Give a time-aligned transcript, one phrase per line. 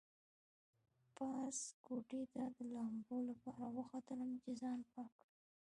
[1.15, 5.33] پاس کوټې ته د لامبو لپاره وختلم چې ځان پاک کړم.